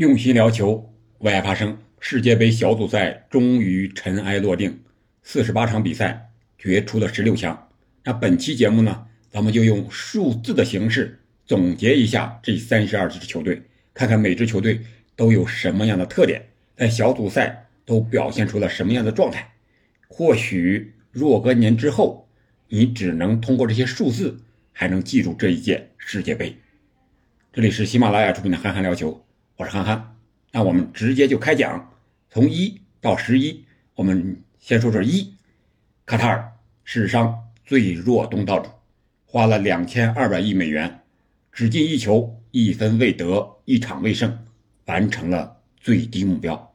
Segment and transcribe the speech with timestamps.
[0.00, 1.76] 用心聊球，为爱发声。
[1.98, 4.80] 世界杯小组赛终于尘埃落定，
[5.22, 7.68] 四十八场比赛决出了十六强。
[8.04, 13.60] 那本期节目呢，咱们就用数字的形式总结一下这三十二支球队，
[13.92, 14.80] 看看每支球队
[15.16, 19.52] 都有什么样的特点，在小组赛都表现出了什么样的状态。
[20.08, 22.26] 或许若干年之后，
[22.68, 24.40] 你只能通过这些数字，
[24.72, 26.56] 还能记住这一届世界杯。
[27.52, 29.12] 这里是喜马拉雅出品的《憨憨聊球》。
[29.60, 30.16] 我是憨憨，
[30.52, 31.92] 那我们直接就开讲，
[32.30, 35.34] 从一到十一，我们先说说一，
[36.06, 36.52] 卡塔尔
[36.82, 38.70] 史上最弱东道主，
[39.26, 41.02] 花了两千二百亿美元，
[41.52, 44.46] 只进一球，一分未得，一场未胜，
[44.86, 46.74] 完成了最低目标。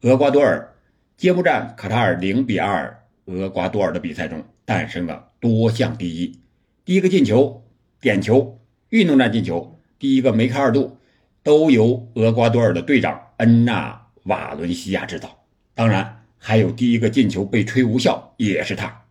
[0.00, 0.74] 厄瓜多尔
[1.18, 6.40] 揭幕战，卡塔尔零比二，厄瓜多尔的比赛中诞生了多项第一，
[6.86, 7.62] 第一个进球
[8.00, 8.58] 点球，
[8.88, 10.96] 运动战进球，第一个梅开二度。
[11.42, 19.04] 都由厄瓜多尔的队长恩纳瓦伦西亚制造，当然还有第一个进球被吹无效，也是他。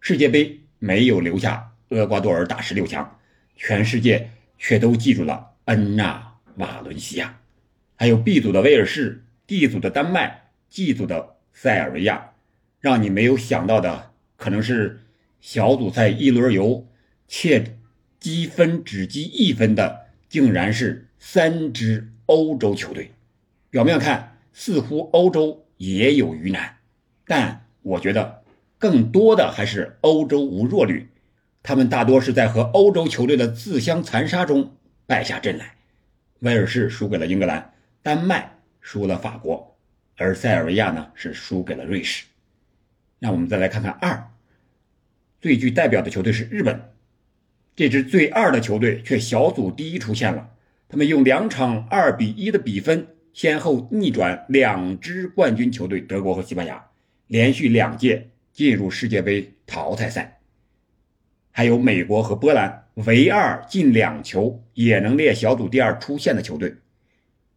[0.00, 3.18] 世界杯没有留下厄瓜多尔打十六强，
[3.56, 7.38] 全世界却都记住了恩纳瓦伦西亚。
[7.96, 12.32] 还有 B 组的威尔士，D 组的丹麦，G 组的塞尔维亚。
[12.80, 15.00] 让你没有想到的，可能是
[15.40, 16.86] 小组赛一轮游，
[17.26, 17.78] 且
[18.20, 21.07] 积分只积一分的，竟然是。
[21.18, 23.12] 三支欧洲球队，
[23.70, 26.76] 表面看似乎欧洲也有鱼腩，
[27.26, 28.42] 但我觉得
[28.78, 31.08] 更多的还是欧洲无弱旅，
[31.62, 35.74] 他们大多是在和欧洲球队的自相残杀中败下阵来。
[36.40, 39.76] 威尔士输给了英格兰，丹麦输了法国，
[40.16, 42.24] 而塞尔维亚呢是输给了瑞士。
[43.18, 44.30] 那我们再来看看二，
[45.40, 46.92] 最具代表的球队是日本，
[47.74, 50.50] 这支最二的球队却小组第一出现了。
[50.88, 56.82] 他们用两场二比一的比分，先后逆转两支冠军球队德国和西班牙，
[57.26, 60.40] 连续两届进入世界杯淘汰赛。
[61.50, 66.74] 还有美国和波兰，唯二进两球也能列小组第二出线的球队。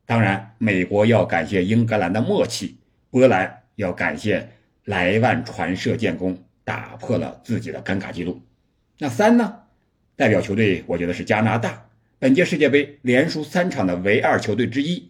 [0.06, 2.75] 当然，美国要感谢英格兰的默契，
[3.09, 4.50] 波兰要感谢
[4.84, 8.41] 莱万传射建功，打破了自己的尴尬记录。
[8.97, 9.59] 那三呢？
[10.18, 11.88] 代表球队，我觉得是加拿大。
[12.22, 15.09] 本届世界杯连输三场的唯二球队之一，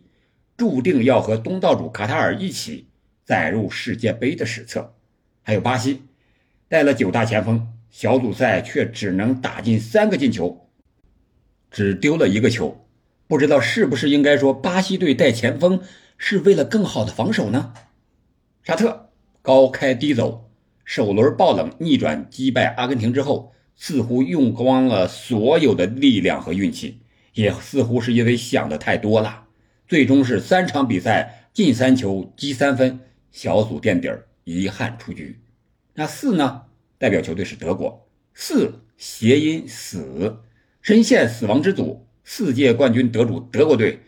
[0.55, 2.87] 注定要和东道主卡塔尔一起
[3.25, 4.95] 载入世界杯的史册。
[5.41, 6.03] 还有巴西，
[6.69, 10.69] 带了九大前锋，小组赛却只能打进三个进球，
[11.69, 12.87] 只丢了一个球。
[13.27, 15.81] 不知道是不是应该说巴西队带前锋
[16.17, 17.73] 是为了更好的防守呢？
[18.63, 19.09] 沙特
[19.41, 20.49] 高开低走，
[20.85, 23.51] 首轮爆冷逆转击败阿根廷之后。
[23.83, 26.99] 似乎用光了所有的力量和运气，
[27.33, 29.45] 也似乎是因为想的太多了，
[29.87, 32.99] 最终是三场比赛进三球积三分，
[33.31, 35.39] 小组垫底儿，遗憾出局。
[35.95, 36.65] 那四呢？
[36.99, 40.37] 代表球队是德国，四谐音死，
[40.83, 42.05] 深陷死亡之组。
[42.23, 44.01] 四届冠军得主德国队，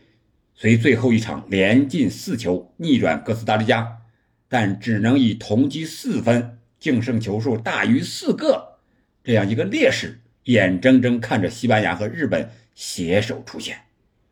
[0.54, 3.98] 随最后一场连进四球逆转哥斯达黎加，
[4.48, 8.73] 但只能以同积四分，净胜球数大于四个。
[9.24, 13.78] 这样一个劣势，眼睁睁看着西班牙和日本携手出现。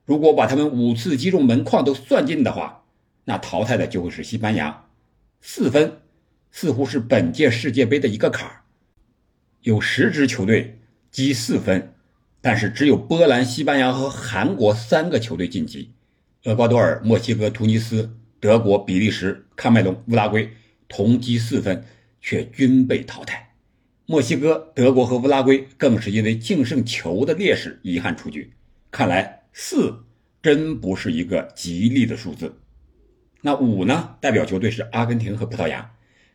[0.06, 2.84] 如果把他们五次击中门框都算进的话，
[3.25, 4.85] 那淘汰的就会是西班牙。
[5.40, 6.00] 四分
[6.52, 8.62] 似乎是本届世界杯的一个坎儿。
[9.62, 10.79] 有十支球队
[11.09, 11.94] 积四分，
[12.41, 15.94] 但是只有波兰、西班牙和韩国三个球队晋级。
[16.44, 20.52] 厄瓜多尔、墨西哥、突尼斯、德国、比利时、喀麦隆、乌拉圭
[20.88, 21.85] 同积四分，
[22.19, 23.51] 却均被淘汰。
[24.12, 28.52] 墨西哥、德国和乌拉圭更是因为净胜球的劣势遗憾出局。
[28.92, 30.04] 看来四
[30.44, 32.58] 真不是一个吉利的数字。
[33.40, 34.18] 那五呢？
[34.20, 35.94] 代表球队是阿根廷和葡萄牙，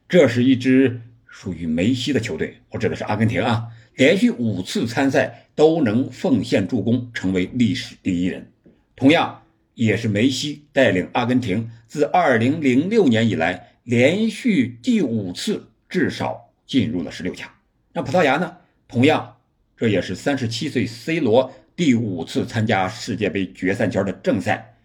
[0.08, 2.62] 这是一支属于梅西的球队。
[2.70, 8.50] 我指的是阿根廷啊，连续五次参赛都能奉献助攻，成为历史第一人。
[8.96, 9.42] 同样
[9.74, 17.50] 也是梅西带领阿根廷自2006年以来连续第五次至少进入了十六强。
[17.96, 18.58] 那葡萄牙呢？
[18.86, 19.38] 同样，
[19.74, 24.76] 这也是三十七岁 C 罗第五次参加世界杯决赛圈的正赛，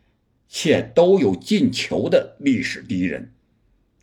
[0.48, 3.34] 且都有进球的历史第一人。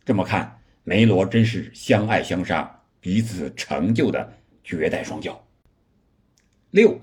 [0.05, 4.31] 这么看，梅罗真是相爱相杀，彼此成就的
[4.63, 5.35] 绝代双骄。
[6.69, 7.01] 六，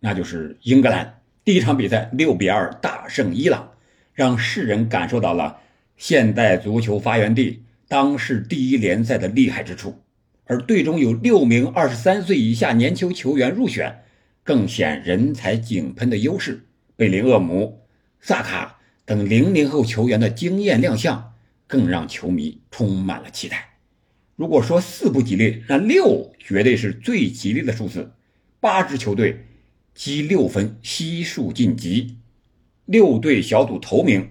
[0.00, 3.72] 那就是英格兰第一场比赛六比二大胜伊朗，
[4.12, 5.58] 让世人感受到了
[5.96, 10.02] 现代足球发源地当世第一联赛的厉害之处。
[10.46, 14.04] 而队中有六名二十三岁以下年轻球员入选，
[14.42, 16.66] 更显人才井喷的优势。
[16.96, 17.82] 贝林厄姆、
[18.20, 21.34] 萨卡等零零后球员的惊艳亮相，
[21.66, 23.78] 更让球迷充满了期待。
[24.36, 28.12] 如果说四不吉利，那六绝对是最吉利的数字。
[28.60, 29.46] 八支球队
[29.94, 32.18] 积六分悉数晋级，
[32.84, 34.30] 六队小组头名，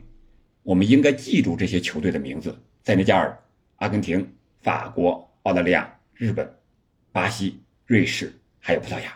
[0.64, 3.38] 我们应该记住这些球队的名字：塞内加尔、
[3.78, 4.28] 阿根廷、
[4.62, 6.50] 法国、澳大利亚、日本、
[7.12, 9.14] 巴西、瑞士，还有葡萄牙。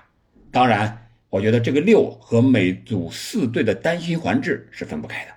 [0.52, 5.32] 当然，我觉得这个六和每组四队的单循环制是分不开的。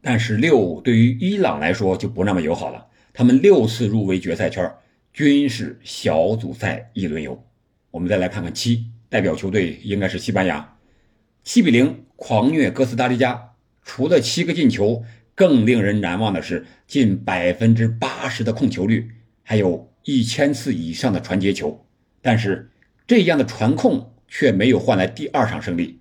[0.00, 2.86] 但是六对于伊朗来说就不那么友好了。
[3.12, 4.72] 他们六次入围决赛圈，
[5.12, 7.46] 均是小组赛一轮游。
[7.90, 10.76] 我们再来看看七代表球队，应该是西班牙，
[11.42, 13.50] 七比零狂虐哥斯达黎加。
[13.82, 19.10] 除了七个进球，更令人难忘的是近百分之八十的控球率，
[19.42, 21.84] 还有一千次以上的传接球。
[22.22, 22.70] 但是
[23.06, 25.98] 这样的传控却没有换来第二场胜利，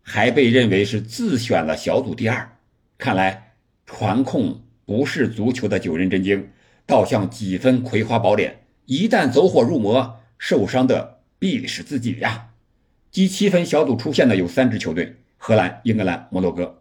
[0.00, 2.56] 还被认为是自选了小组第二。
[2.96, 3.54] 看来
[3.84, 6.48] 传控不是足球的九人真经。
[6.88, 12.50] 倒像几分葵花宝典，一旦走火入魔，受伤的必是自己呀！
[13.10, 16.80] 积七分小组出线的有三支球队：荷兰、英格兰、摩洛哥。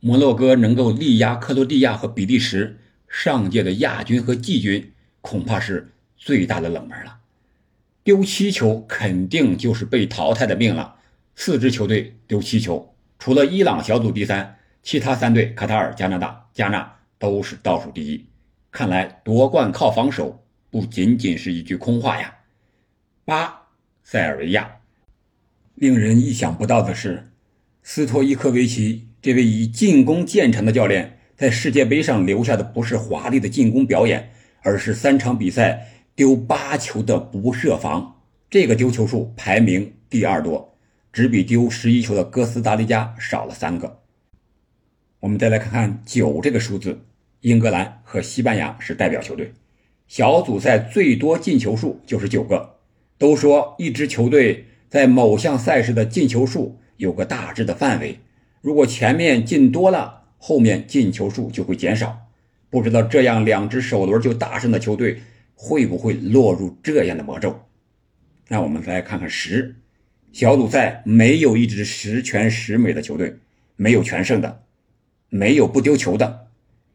[0.00, 2.78] 摩洛哥能够力压克罗地亚和比利时，
[3.08, 4.92] 上届的亚军和季军，
[5.24, 7.16] 恐怕是最大的冷门了。
[8.02, 10.96] 丢七球肯定就是被淘汰的命了。
[11.34, 18.26] 四支球队丢七球，除了伊朗小组第三，其他三队卡塔尔、加拿大、加纳都是倒数第一。
[18.70, 22.34] 看来夺冠靠防守不仅仅是一句空话呀。
[23.24, 23.62] 八，
[24.02, 24.76] 塞尔维亚。
[25.74, 27.30] 令人意想不到的是，
[27.82, 34.30] 斯托伊科维奇这位以进攻见长的教练，在世界杯上留下的不是华丽的进攻表演，
[34.64, 38.16] 而是三场比赛丢八球的不设防。
[38.50, 40.76] 这个丢球数排名第二多，
[41.12, 44.00] 只比丢十一球的哥斯达黎加少了三个。
[45.20, 47.06] 我们再来看看九这个数字。
[47.40, 49.52] 英格兰和西班牙是代表球队，
[50.08, 52.76] 小组赛最多进球数就是九个。
[53.18, 58.18] 都说一支球队在某项赛事的进球数有个大致的范围，
[58.62, 62.23] 如果前面进多了，后面进球数就会减少。
[62.74, 65.22] 不知道这样两支首轮就大胜的球队
[65.54, 67.68] 会不会落入这样的魔咒？
[68.48, 69.76] 那我们再来看看十，
[70.32, 73.36] 小组赛没有一支十全十美的球队，
[73.76, 74.64] 没有全胜的，
[75.28, 76.48] 没有不丢球的。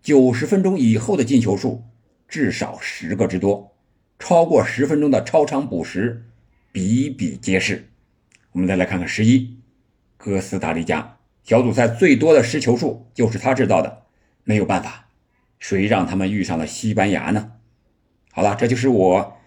[0.04, 1.86] 九十分钟以后的进球数
[2.28, 3.74] 至少十个之多，
[4.20, 6.26] 超过十分钟的超长补时
[6.74, 7.88] 比比皆是。
[8.52, 9.58] 我们再来看看十一，
[10.18, 14.02] 哥斯达黎加小组赛最多的失球数就是他制造的，
[14.44, 15.08] 没有办法，
[15.60, 17.52] 谁让他们遇上了西班牙呢？
[18.32, 19.38] 好了，这就是我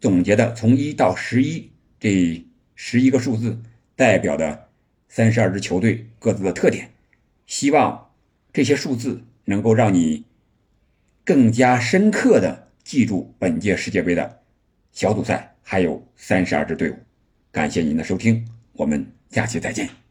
[0.00, 3.60] 总结的从一到十一这十一个数字
[3.96, 4.68] 代表的
[5.08, 6.90] 三十二支球队各自的特点，
[7.46, 8.10] 希望
[8.52, 9.24] 这些数字。
[9.44, 10.24] 能够让你
[11.24, 14.40] 更加深刻的记住本届世界杯的
[14.92, 16.96] 小组赛，还有三十二支队伍。
[17.50, 20.01] 感谢您的收听，我们下期再见。